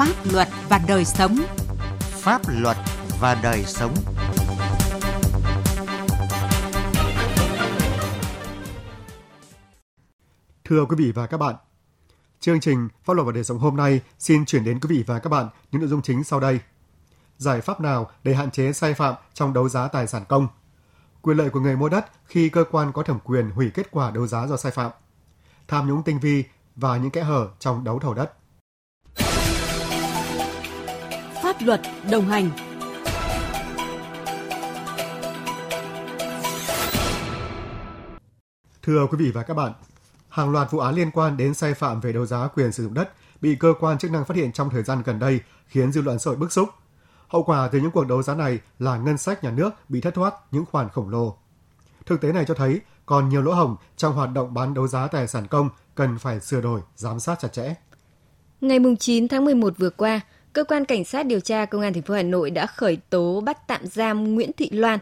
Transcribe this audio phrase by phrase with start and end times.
[0.00, 1.36] Pháp luật và đời sống.
[2.00, 2.76] Pháp luật
[3.20, 3.94] và đời sống.
[10.64, 11.54] Thưa quý vị và các bạn,
[12.40, 15.18] chương trình Pháp luật và đời sống hôm nay xin chuyển đến quý vị và
[15.18, 16.60] các bạn những nội dung chính sau đây.
[17.36, 20.48] Giải pháp nào để hạn chế sai phạm trong đấu giá tài sản công?
[21.22, 24.10] Quyền lợi của người mua đất khi cơ quan có thẩm quyền hủy kết quả
[24.10, 24.90] đấu giá do sai phạm.
[25.68, 26.44] Tham nhũng tinh vi
[26.76, 28.39] và những kẽ hở trong đấu thầu đất.
[31.60, 31.80] Pháp luật
[32.10, 32.50] đồng hành
[38.82, 39.72] Thưa quý vị và các bạn,
[40.28, 42.94] hàng loạt vụ án liên quan đến sai phạm về đấu giá quyền sử dụng
[42.94, 46.02] đất bị cơ quan chức năng phát hiện trong thời gian gần đây khiến dư
[46.02, 46.68] luận xã hội bức xúc.
[47.28, 50.14] Hậu quả từ những cuộc đấu giá này là ngân sách nhà nước bị thất
[50.14, 51.36] thoát những khoản khổng lồ.
[52.06, 55.06] Thực tế này cho thấy còn nhiều lỗ hổng trong hoạt động bán đấu giá
[55.06, 57.74] tài sản công cần phải sửa đổi, giám sát chặt chẽ.
[58.60, 60.20] Ngày 9 tháng 11 vừa qua,
[60.52, 63.40] cơ quan cảnh sát điều tra công an thành phố Hà Nội đã khởi tố
[63.40, 64.98] bắt tạm giam Nguyễn Thị Loan,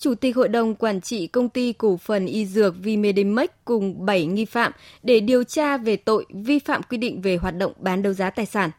[0.00, 4.26] Chủ tịch Hội đồng Quản trị Công ty Cổ phần Y Dược Vimedimax cùng 7
[4.26, 8.02] nghi phạm để điều tra về tội vi phạm quy định về hoạt động bán
[8.02, 8.70] đấu giá tài sản.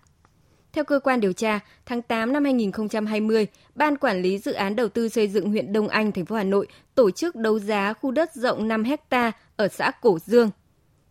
[0.73, 4.89] Theo cơ quan điều tra, tháng 8 năm 2020, Ban Quản lý Dự án Đầu
[4.89, 8.11] tư xây dựng huyện Đông Anh, thành phố Hà Nội tổ chức đấu giá khu
[8.11, 10.49] đất rộng 5 hecta ở xã Cổ Dương.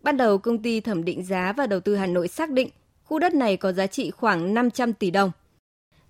[0.03, 2.69] Ban đầu, công ty thẩm định giá và đầu tư Hà Nội xác định
[3.11, 5.31] khu đất này có giá trị khoảng 500 tỷ đồng.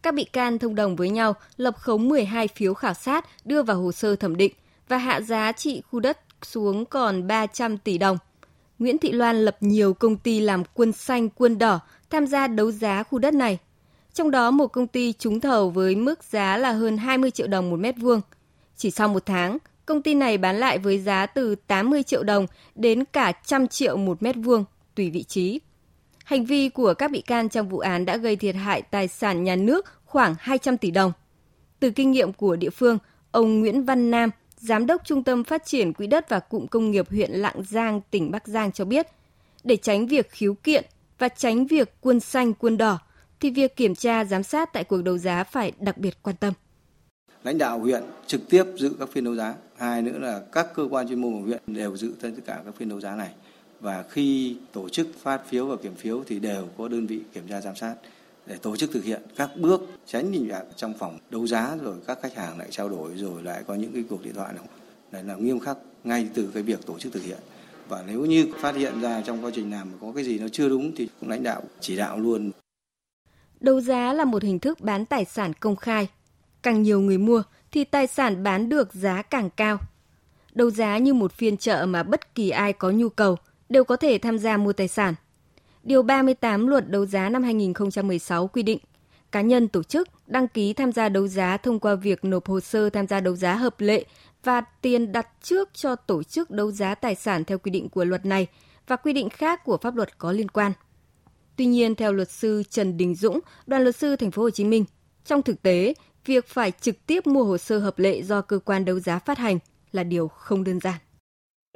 [0.03, 3.83] Các bị can thông đồng với nhau lập khống 12 phiếu khảo sát đưa vào
[3.83, 4.53] hồ sơ thẩm định
[4.89, 8.19] và hạ giá trị khu đất xuống còn 300 tỷ đồng.
[8.79, 12.71] Nguyễn Thị Loan lập nhiều công ty làm quân xanh, quân đỏ tham gia đấu
[12.71, 13.59] giá khu đất này.
[14.15, 17.71] Trong đó một công ty trúng thầu với mức giá là hơn 20 triệu đồng
[17.71, 18.21] một mét vuông.
[18.77, 22.47] Chỉ sau một tháng, công ty này bán lại với giá từ 80 triệu đồng
[22.75, 25.61] đến cả trăm triệu một mét vuông, tùy vị trí.
[26.31, 29.45] Hành vi của các bị can trong vụ án đã gây thiệt hại tài sản
[29.45, 31.13] nhà nước khoảng 200 tỷ đồng.
[31.81, 32.99] Từ kinh nghiệm của địa phương,
[33.31, 36.91] ông Nguyễn Văn Nam, Giám đốc Trung tâm Phát triển Quỹ đất và Cụm Công
[36.91, 39.07] nghiệp huyện Lạng Giang, tỉnh Bắc Giang cho biết,
[39.65, 40.85] để tránh việc khiếu kiện
[41.19, 42.99] và tránh việc quân xanh quân đỏ,
[43.41, 46.53] thì việc kiểm tra giám sát tại cuộc đấu giá phải đặc biệt quan tâm.
[47.45, 50.87] Lãnh đạo huyện trực tiếp giữ các phiên đấu giá, hai nữa là các cơ
[50.91, 53.31] quan chuyên môn của huyện đều giữ tất cả các phiên đấu giá này
[53.81, 57.49] và khi tổ chức phát phiếu và kiểm phiếu thì đều có đơn vị kiểm
[57.49, 57.95] tra giám sát
[58.47, 61.97] để tổ chức thực hiện các bước tránh tình trạng trong phòng đấu giá rồi
[62.07, 64.55] các khách hàng lại trao đổi rồi lại có những cái cuộc điện thoại
[65.13, 67.39] này là nghiêm khắc ngay từ cái việc tổ chức thực hiện
[67.89, 70.69] và nếu như phát hiện ra trong quá trình làm có cái gì nó chưa
[70.69, 72.51] đúng thì cũng lãnh đạo chỉ đạo luôn.
[73.61, 76.09] Đấu giá là một hình thức bán tài sản công khai.
[76.63, 79.79] Càng nhiều người mua thì tài sản bán được giá càng cao.
[80.55, 83.37] Đấu giá như một phiên chợ mà bất kỳ ai có nhu cầu
[83.71, 85.15] đều có thể tham gia mua tài sản.
[85.83, 88.79] Điều 38 luật đấu giá năm 2016 quy định,
[89.33, 92.61] cá nhân tổ chức đăng ký tham gia đấu giá thông qua việc nộp hồ
[92.61, 94.05] sơ tham gia đấu giá hợp lệ
[94.45, 98.05] và tiền đặt trước cho tổ chức đấu giá tài sản theo quy định của
[98.05, 98.47] luật này
[98.87, 100.73] và quy định khác của pháp luật có liên quan.
[101.57, 104.65] Tuy nhiên, theo luật sư Trần Đình Dũng, đoàn luật sư thành phố Hồ Chí
[104.65, 104.85] Minh,
[105.25, 105.95] trong thực tế,
[106.25, 109.39] việc phải trực tiếp mua hồ sơ hợp lệ do cơ quan đấu giá phát
[109.39, 109.59] hành
[109.93, 110.99] là điều không đơn giản.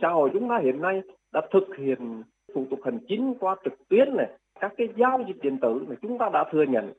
[0.03, 0.95] Xã hội chúng ta hiện nay
[1.35, 2.23] đã thực hiện
[2.55, 4.29] thủ tục hành chính qua trực tuyến này,
[4.61, 6.93] các cái giao dịch điện tử này chúng ta đã thừa nhận.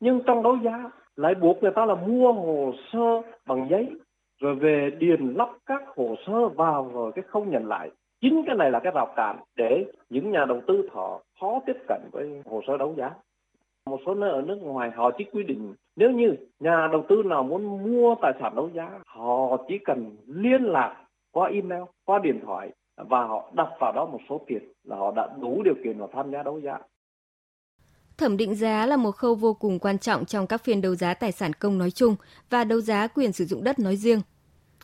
[0.00, 3.88] Nhưng trong đấu giá lại buộc người ta là mua hồ sơ bằng giấy
[4.40, 7.90] rồi về điền lắp các hồ sơ vào rồi cái không nhận lại
[8.20, 11.76] chính cái này là cái rào cản để những nhà đầu tư họ khó tiếp
[11.88, 13.10] cận với hồ sơ đấu giá
[13.86, 17.22] một số nơi ở nước ngoài họ chỉ quy định nếu như nhà đầu tư
[17.24, 22.18] nào muốn mua tài sản đấu giá họ chỉ cần liên lạc qua email qua
[22.18, 22.70] điện thoại
[23.08, 26.10] và họ đặt vào đó một số tiền là họ đã đủ điều kiện vào
[26.12, 26.78] tham gia đấu giá
[28.18, 31.14] Thẩm định giá là một khâu vô cùng quan trọng trong các phiên đấu giá
[31.14, 32.16] tài sản công nói chung
[32.50, 34.20] và đấu giá quyền sử dụng đất nói riêng.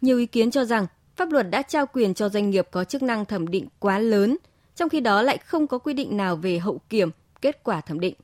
[0.00, 0.86] Nhiều ý kiến cho rằng
[1.16, 4.36] pháp luật đã trao quyền cho doanh nghiệp có chức năng thẩm định quá lớn,
[4.74, 7.10] trong khi đó lại không có quy định nào về hậu kiểm
[7.40, 8.14] kết quả thẩm định.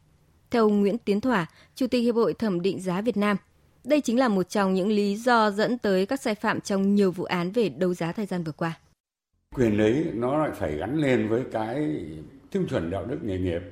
[0.50, 3.36] Theo ông Nguyễn Tiến Thỏa, Chủ tịch Hiệp hội Thẩm định giá Việt Nam,
[3.84, 7.10] đây chính là một trong những lý do dẫn tới các sai phạm trong nhiều
[7.10, 8.78] vụ án về đấu giá thời gian vừa qua.
[9.56, 12.06] Quyền ấy nó lại phải gắn liền với cái
[12.50, 13.62] tiêu chuẩn đạo đức nghề nghiệp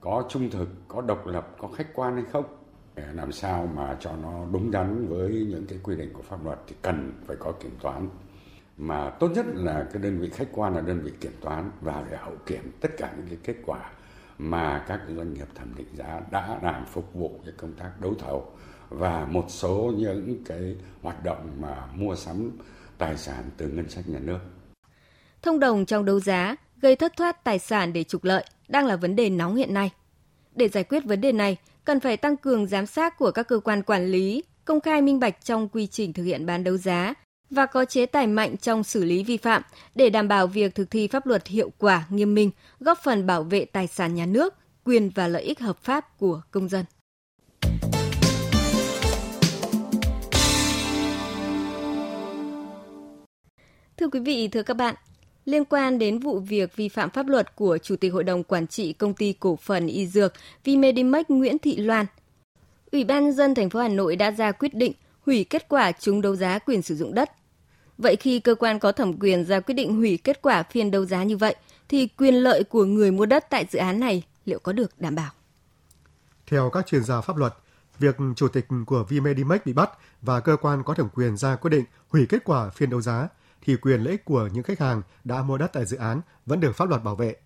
[0.00, 2.44] có trung thực, có độc lập, có khách quan hay không.
[2.94, 6.44] Để làm sao mà cho nó đúng đắn với những cái quy định của pháp
[6.44, 8.08] luật thì cần phải có kiểm toán.
[8.76, 12.04] Mà tốt nhất là cái đơn vị khách quan là đơn vị kiểm toán và
[12.10, 13.90] để hậu kiểm tất cả những cái kết quả
[14.38, 18.14] mà các doanh nghiệp thẩm định giá đã làm phục vụ cho công tác đấu
[18.18, 18.52] thầu
[18.88, 22.50] và một số những cái hoạt động mà mua sắm
[22.98, 24.38] tài sản từ ngân sách nhà nước.
[25.44, 28.96] Thông đồng trong đấu giá gây thất thoát tài sản để trục lợi đang là
[28.96, 29.90] vấn đề nóng hiện nay.
[30.54, 33.58] Để giải quyết vấn đề này, cần phải tăng cường giám sát của các cơ
[33.58, 37.14] quan quản lý, công khai minh bạch trong quy trình thực hiện bán đấu giá
[37.50, 39.62] và có chế tài mạnh trong xử lý vi phạm
[39.94, 42.50] để đảm bảo việc thực thi pháp luật hiệu quả, nghiêm minh,
[42.80, 44.54] góp phần bảo vệ tài sản nhà nước,
[44.84, 46.84] quyền và lợi ích hợp pháp của công dân.
[53.96, 54.94] Thưa quý vị, thưa các bạn,
[55.44, 58.66] liên quan đến vụ việc vi phạm pháp luật của Chủ tịch Hội đồng Quản
[58.66, 60.32] trị Công ty Cổ phần Y Dược
[60.64, 62.06] Vimedimax Nguyễn Thị Loan,
[62.92, 64.92] Ủy ban dân thành phố Hà Nội đã ra quyết định
[65.26, 67.30] hủy kết quả trúng đấu giá quyền sử dụng đất.
[67.98, 71.04] Vậy khi cơ quan có thẩm quyền ra quyết định hủy kết quả phiên đấu
[71.04, 71.56] giá như vậy,
[71.88, 75.14] thì quyền lợi của người mua đất tại dự án này liệu có được đảm
[75.14, 75.30] bảo?
[76.46, 77.54] Theo các chuyên gia pháp luật,
[77.98, 79.90] việc chủ tịch của Vimedimax bị bắt
[80.22, 83.28] và cơ quan có thẩm quyền ra quyết định hủy kết quả phiên đấu giá
[83.64, 86.60] thì quyền lợi ích của những khách hàng đã mua đất tại dự án vẫn
[86.60, 87.36] được pháp luật bảo vệ.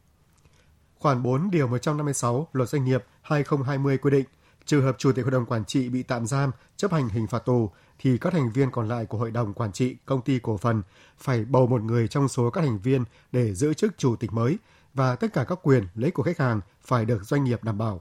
[0.98, 4.24] Khoản 4 điều 156 Luật Doanh nghiệp 2020 quy định,
[4.64, 7.38] trường hợp chủ tịch hội đồng quản trị bị tạm giam chấp hành hình phạt
[7.38, 10.56] tù thì các thành viên còn lại của hội đồng quản trị công ty cổ
[10.56, 10.82] phần
[11.18, 14.58] phải bầu một người trong số các thành viên để giữ chức chủ tịch mới
[14.94, 18.00] và tất cả các quyền lấy của khách hàng phải được doanh nghiệp đảm bảo.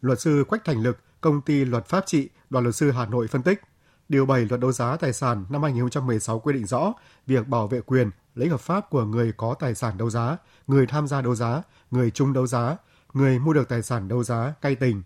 [0.00, 3.28] Luật sư Quách Thành Lực, công ty luật pháp trị, đoàn luật sư Hà Nội
[3.28, 3.60] phân tích,
[4.08, 6.92] Điều 7 Luật đấu giá tài sản năm 2016 quy định rõ
[7.26, 10.36] việc bảo vệ quyền lấy hợp pháp của người có tài sản đấu giá,
[10.66, 12.76] người tham gia đấu giá, người chung đấu giá,
[13.14, 15.02] người mua được tài sản đấu giá cay tình.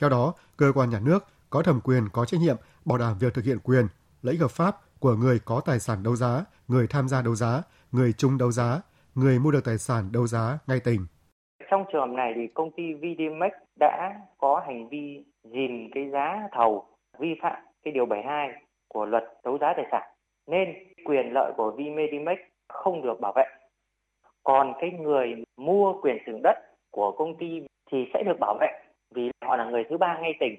[0.00, 3.34] Theo đó, cơ quan nhà nước có thẩm quyền có trách nhiệm bảo đảm việc
[3.34, 3.86] thực hiện quyền
[4.22, 7.62] lấy hợp pháp của người có tài sản đấu giá, người tham gia đấu giá,
[7.92, 8.80] người chung đấu giá,
[9.14, 11.06] người mua được tài sản đấu giá ngay tình.
[11.70, 16.48] Trong trường hợp này thì công ty VDMX đã có hành vi dìm cái giá
[16.52, 16.86] thầu
[17.18, 18.50] vi phạm cái điều 72
[18.88, 20.02] của luật đấu giá tài sản
[20.46, 20.68] nên
[21.04, 22.38] quyền lợi của Vmedimax
[22.68, 23.44] không được bảo vệ.
[24.42, 26.56] Còn cái người mua quyền sử dụng đất
[26.90, 27.60] của công ty
[27.92, 28.66] thì sẽ được bảo vệ
[29.14, 30.54] vì họ là người thứ ba ngay tỉnh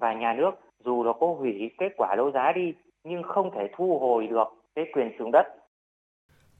[0.00, 0.50] và nhà nước
[0.84, 2.74] dù nó có hủy kết quả đấu giá đi
[3.04, 5.46] nhưng không thể thu hồi được cái quyền sử dụng đất.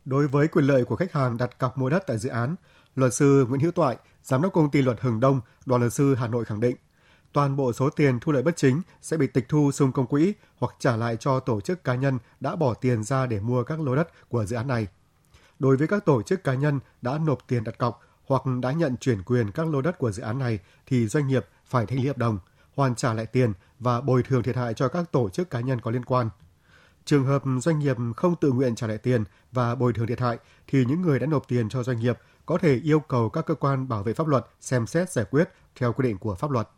[0.05, 2.55] Đối với quyền lợi của khách hàng đặt cọc mua đất tại dự án,
[2.95, 6.15] luật sư Nguyễn Hữu Toại, giám đốc công ty luật Hừng Đông, đoàn luật sư
[6.15, 6.77] Hà Nội khẳng định
[7.33, 10.35] toàn bộ số tiền thu lợi bất chính sẽ bị tịch thu xung công quỹ
[10.57, 13.81] hoặc trả lại cho tổ chức cá nhân đã bỏ tiền ra để mua các
[13.81, 14.87] lô đất của dự án này.
[15.59, 18.97] Đối với các tổ chức cá nhân đã nộp tiền đặt cọc hoặc đã nhận
[18.97, 22.07] chuyển quyền các lô đất của dự án này thì doanh nghiệp phải thanh lý
[22.07, 22.39] hợp đồng,
[22.77, 25.81] hoàn trả lại tiền và bồi thường thiệt hại cho các tổ chức cá nhân
[25.81, 26.31] có liên quan.
[27.05, 30.39] Trường hợp doanh nghiệp không tự nguyện trả lại tiền và bồi thường thiệt hại
[30.67, 33.55] thì những người đã nộp tiền cho doanh nghiệp có thể yêu cầu các cơ
[33.55, 36.69] quan bảo vệ pháp luật xem xét giải quyết theo quy định của pháp luật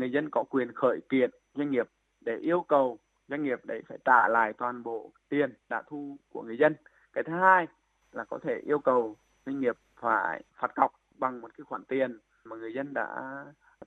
[0.00, 1.88] người dân có quyền khởi kiện doanh nghiệp
[2.20, 2.98] để yêu cầu
[3.28, 6.74] doanh nghiệp đấy phải trả lại toàn bộ tiền đã thu của người dân.
[7.12, 7.66] Cái thứ hai
[8.12, 9.16] là có thể yêu cầu
[9.46, 13.08] doanh nghiệp phải phạt cọc bằng một cái khoản tiền mà người dân đã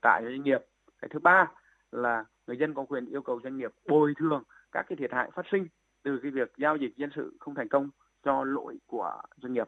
[0.01, 0.65] trả cho doanh nghiệp.
[1.01, 1.51] Cái thứ ba
[1.91, 5.31] là người dân có quyền yêu cầu doanh nghiệp bồi thường các cái thiệt hại
[5.35, 5.67] phát sinh
[6.03, 7.89] từ cái việc giao dịch dân sự không thành công
[8.25, 9.67] do lỗi của doanh nghiệp.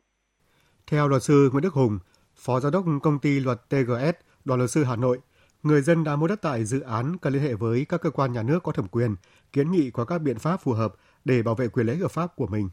[0.88, 2.00] Theo luật sư Nguyễn Đức Hùng,
[2.36, 4.16] Phó Giám đốc công ty luật TGS,
[4.46, 5.20] đoàn luật sư Hà Nội,
[5.66, 8.34] người dân đã mua đất tại dự án cần liên hệ với các cơ quan
[8.34, 9.16] nhà nước có thẩm quyền,
[9.54, 10.94] kiến nghị có các biện pháp phù hợp
[11.26, 12.70] để bảo vệ quyền lợi hợp pháp của mình.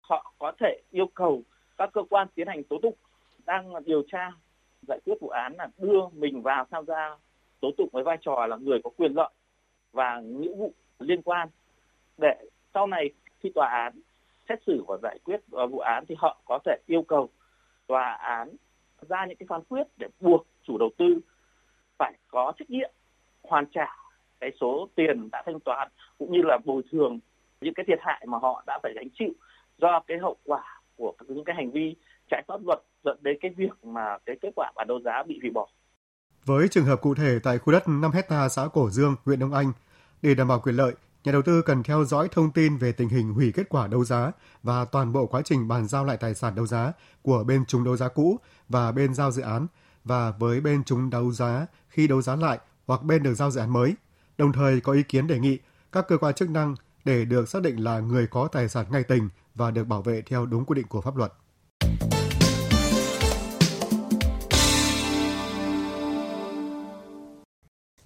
[0.00, 1.42] Họ có thể yêu cầu
[1.78, 2.94] các cơ quan tiến hành tố tụng
[3.46, 4.32] đang điều tra
[4.88, 7.16] giải quyết vụ án là đưa mình vào tham gia
[7.60, 9.30] tố tụng với vai trò là người có quyền lợi
[9.92, 11.48] và nghĩa vụ liên quan
[12.18, 12.34] để
[12.74, 14.00] sau này khi tòa án
[14.48, 17.28] xét xử và giải quyết ờ, vụ án thì họ có thể yêu cầu
[17.86, 18.56] tòa án
[19.08, 21.20] ra những cái phán quyết để buộc chủ đầu tư
[22.34, 22.90] có trách nhiệm
[23.42, 23.86] hoàn trả
[24.40, 25.88] cái số tiền đã thanh toán
[26.18, 27.18] cũng như là bồi thường
[27.60, 29.32] những cái thiệt hại mà họ đã phải gánh chịu
[29.78, 31.96] do cái hậu quả của những cái hành vi
[32.30, 35.38] trái pháp luật dẫn đến cái việc mà cái kết quả bản đấu giá bị
[35.42, 35.68] hủy bỏ.
[36.44, 39.54] Với trường hợp cụ thể tại khu đất 5 hecta xã Cổ Dương, huyện Đông
[39.54, 39.72] Anh,
[40.22, 43.08] để đảm bảo quyền lợi, nhà đầu tư cần theo dõi thông tin về tình
[43.08, 46.34] hình hủy kết quả đấu giá và toàn bộ quá trình bàn giao lại tài
[46.34, 48.36] sản đấu giá của bên trúng đấu giá cũ
[48.68, 49.66] và bên giao dự án
[50.04, 53.60] và với bên chúng đấu giá khi đấu giá lại hoặc bên được giao dự
[53.60, 53.94] án mới.
[54.38, 55.58] Đồng thời có ý kiến đề nghị
[55.92, 59.04] các cơ quan chức năng để được xác định là người có tài sản ngay
[59.04, 61.32] tình và được bảo vệ theo đúng quy định của pháp luật.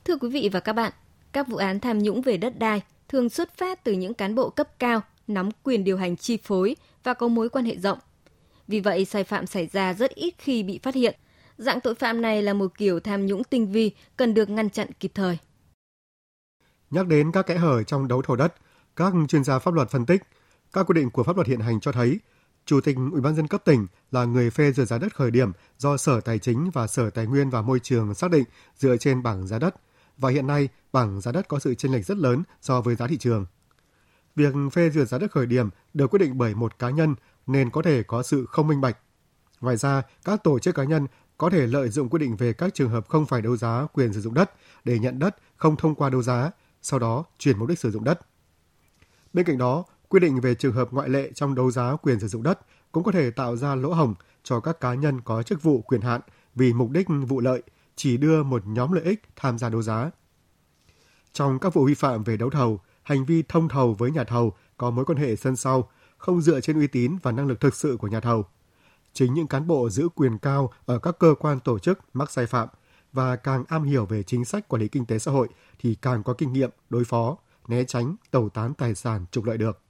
[0.04, 0.92] Thưa quý vị và các bạn,
[1.32, 4.50] các vụ án tham nhũng về đất đai thường xuất phát từ những cán bộ
[4.50, 7.98] cấp cao nắm quyền điều hành chi phối và có mối quan hệ rộng.
[8.68, 11.14] Vì vậy, sai phạm xảy ra rất ít khi bị phát hiện–
[11.58, 14.88] Dạng tội phạm này là một kiểu tham nhũng tinh vi cần được ngăn chặn
[15.00, 15.38] kịp thời.
[16.90, 18.54] Nhắc đến các kẽ hở trong đấu thầu đất,
[18.96, 20.22] các chuyên gia pháp luật phân tích,
[20.72, 22.18] các quy định của pháp luật hiện hành cho thấy
[22.68, 25.52] Chủ tịch Ủy ban dân cấp tỉnh là người phê duyệt giá đất khởi điểm
[25.78, 28.44] do Sở Tài chính và Sở Tài nguyên và Môi trường xác định
[28.76, 29.74] dựa trên bảng giá đất
[30.18, 33.06] và hiện nay bảng giá đất có sự chênh lệch rất lớn so với giá
[33.06, 33.46] thị trường.
[34.36, 37.14] Việc phê duyệt giá đất khởi điểm được quyết định bởi một cá nhân
[37.46, 38.98] nên có thể có sự không minh bạch.
[39.60, 41.06] Ngoài ra, các tổ chức cá nhân
[41.38, 44.12] có thể lợi dụng quy định về các trường hợp không phải đấu giá quyền
[44.12, 44.52] sử dụng đất
[44.84, 46.50] để nhận đất không thông qua đấu giá,
[46.82, 48.20] sau đó chuyển mục đích sử dụng đất.
[49.32, 52.28] Bên cạnh đó, quy định về trường hợp ngoại lệ trong đấu giá quyền sử
[52.28, 52.58] dụng đất
[52.92, 56.00] cũng có thể tạo ra lỗ hổng cho các cá nhân có chức vụ quyền
[56.00, 56.20] hạn
[56.54, 57.62] vì mục đích vụ lợi,
[57.96, 60.10] chỉ đưa một nhóm lợi ích tham gia đấu giá.
[61.32, 64.52] Trong các vụ vi phạm về đấu thầu, hành vi thông thầu với nhà thầu
[64.76, 67.74] có mối quan hệ sân sau, không dựa trên uy tín và năng lực thực
[67.74, 68.44] sự của nhà thầu.
[69.18, 72.46] Chính những cán bộ giữ quyền cao ở các cơ quan tổ chức mắc sai
[72.46, 72.68] phạm
[73.12, 75.48] và càng am hiểu về chính sách quản lý kinh tế xã hội
[75.78, 77.36] thì càng có kinh nghiệm đối phó,
[77.68, 79.80] né tránh, tẩu tán tài sản trục lợi được.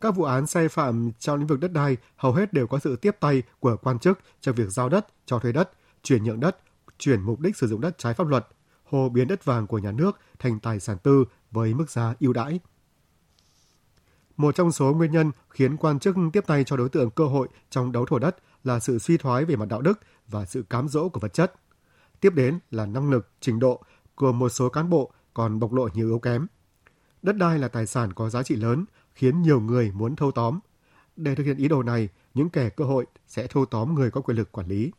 [0.00, 2.96] Các vụ án sai phạm trong lĩnh vực đất đai hầu hết đều có sự
[2.96, 5.70] tiếp tay của quan chức trong việc giao đất, cho thuê đất,
[6.02, 6.58] chuyển nhượng đất,
[6.98, 8.46] chuyển mục đích sử dụng đất trái pháp luật,
[8.84, 12.32] hồ biến đất vàng của nhà nước thành tài sản tư với mức giá ưu
[12.32, 12.60] đãi.
[14.38, 17.48] Một trong số nguyên nhân khiến quan chức tiếp tay cho đối tượng cơ hội
[17.70, 20.88] trong đấu thầu đất là sự suy thoái về mặt đạo đức và sự cám
[20.88, 21.54] dỗ của vật chất.
[22.20, 23.82] Tiếp đến là năng lực, trình độ
[24.14, 26.46] của một số cán bộ còn bộc lộ nhiều yếu kém.
[27.22, 30.58] Đất đai là tài sản có giá trị lớn, khiến nhiều người muốn thâu tóm.
[31.16, 34.20] Để thực hiện ý đồ này, những kẻ cơ hội sẽ thâu tóm người có
[34.20, 34.92] quyền lực quản lý.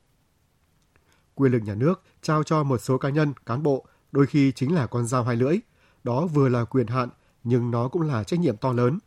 [1.36, 4.76] Quyền lực nhà nước trao cho một số cá nhân, cán bộ đôi khi chính
[4.76, 5.60] là con dao hai lưỡi.
[6.04, 7.10] Đó vừa là quyền hạn,
[7.44, 9.00] nhưng nó cũng là trách nhiệm to lớn.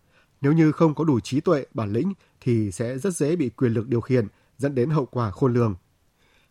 [0.42, 3.72] Nếu như không có đủ trí tuệ, bản lĩnh thì sẽ rất dễ bị quyền
[3.72, 4.26] lực điều khiển,
[4.58, 5.74] dẫn đến hậu quả khôn lường.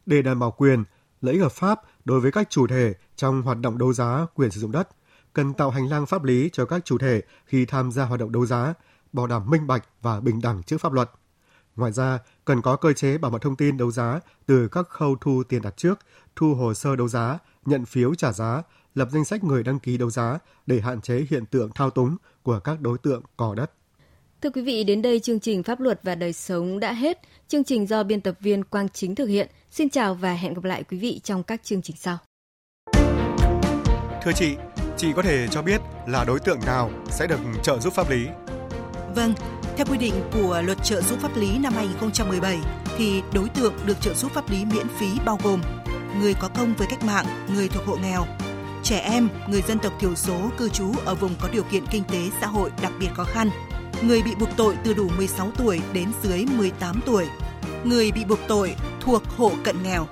[0.06, 0.84] Để đảm bảo quyền,
[1.22, 4.52] lợi ích hợp pháp đối với các chủ thể trong hoạt động đấu giá quyền
[4.52, 4.90] sử dụng đất,
[5.34, 8.32] cần tạo hành lang pháp lý cho các chủ thể khi tham gia hoạt động
[8.32, 8.74] đấu giá,
[9.14, 11.12] bảo đảm minh bạch và bình đẳng trước pháp luật.
[11.76, 15.16] Ngoài ra, cần có cơ chế bảo mật thông tin đấu giá từ các khâu
[15.22, 16.00] thu tiền đặt trước,
[16.36, 18.64] thu hồ sơ đấu giá, nhận phiếu trả giá,
[18.96, 22.18] lập danh sách người đăng ký đấu giá để hạn chế hiện tượng thao túng
[22.44, 23.72] của các đối tượng cò đất.
[24.42, 27.20] Thưa quý vị, đến đây chương trình Pháp luật và đời sống đã hết.
[27.48, 29.48] Chương trình do biên tập viên Quang Chính thực hiện.
[29.72, 32.18] Xin chào và hẹn gặp lại quý vị trong các chương trình sau.
[34.24, 34.56] Thưa chị,
[34.98, 38.26] chị có thể cho biết là đối tượng nào sẽ được trợ giúp pháp lý?
[39.16, 39.34] Vâng,
[39.78, 42.58] theo quy định của Luật trợ giúp pháp lý năm 2017
[42.98, 45.62] thì đối tượng được trợ giúp pháp lý miễn phí bao gồm
[46.22, 48.26] người có công với cách mạng, người thuộc hộ nghèo,
[48.84, 52.04] trẻ em, người dân tộc thiểu số cư trú ở vùng có điều kiện kinh
[52.04, 53.50] tế xã hội đặc biệt khó khăn,
[54.04, 57.28] người bị buộc tội từ đủ 16 tuổi đến dưới 18 tuổi,
[57.84, 60.08] người bị buộc tội thuộc hộ cận nghèo.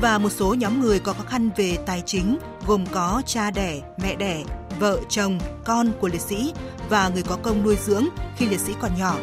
[0.00, 3.80] Và một số nhóm người có khó khăn về tài chính gồm có cha đẻ,
[4.02, 4.44] mẹ đẻ,
[4.80, 6.52] vợ, chồng, con của liệt sĩ
[6.88, 8.04] và người có công nuôi dưỡng
[8.36, 9.16] khi liệt sĩ còn nhỏ,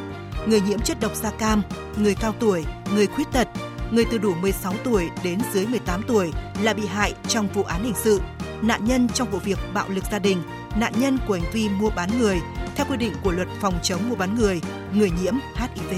[0.47, 1.61] người nhiễm chất độc da cam,
[1.97, 2.65] người cao tuổi,
[2.95, 3.47] người khuyết tật,
[3.91, 7.83] người từ đủ 16 tuổi đến dưới 18 tuổi là bị hại trong vụ án
[7.83, 8.21] hình sự,
[8.61, 10.43] nạn nhân trong vụ việc bạo lực gia đình,
[10.75, 12.39] nạn nhân của hành vi mua bán người
[12.75, 14.61] theo quy định của luật phòng chống mua bán người,
[14.93, 15.93] người nhiễm HIV.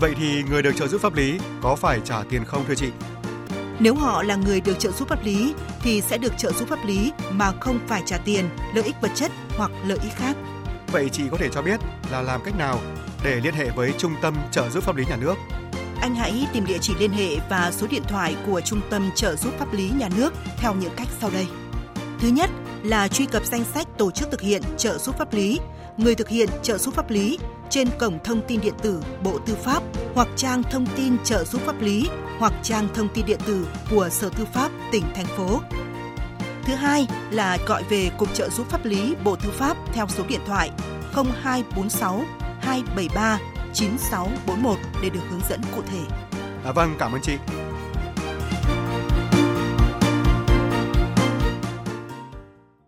[0.00, 2.88] Vậy thì người được trợ giúp pháp lý có phải trả tiền không thưa chị?
[3.80, 6.84] Nếu họ là người được trợ giúp pháp lý thì sẽ được trợ giúp pháp
[6.84, 10.36] lý mà không phải trả tiền, lợi ích vật chất hoặc lợi ích khác.
[10.92, 12.80] Vậy chị có thể cho biết là làm cách nào
[13.24, 15.34] để liên hệ với Trung tâm trợ giúp pháp lý nhà nước?
[16.08, 19.36] Anh hãy tìm địa chỉ liên hệ và số điện thoại của Trung tâm trợ
[19.36, 21.46] giúp pháp lý nhà nước theo những cách sau đây.
[22.20, 22.50] Thứ nhất
[22.82, 25.60] là truy cập danh sách tổ chức thực hiện trợ giúp pháp lý,
[25.96, 27.38] người thực hiện trợ giúp pháp lý
[27.70, 29.82] trên cổng thông tin điện tử Bộ Tư pháp
[30.14, 34.08] hoặc trang thông tin trợ giúp pháp lý hoặc trang thông tin điện tử của
[34.08, 35.60] Sở Tư pháp tỉnh thành phố.
[36.64, 40.24] Thứ hai là gọi về Cục trợ giúp pháp lý Bộ Tư pháp theo số
[40.28, 40.70] điện thoại
[41.12, 42.24] 0246
[42.60, 43.38] 273
[43.74, 46.00] 9641 để được hướng dẫn cụ thể.
[46.64, 47.36] À, vâng, cảm ơn chị.